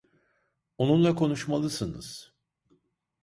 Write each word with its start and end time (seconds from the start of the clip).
Onunla 0.77 1.15
konuşmalısınız. 1.15 2.31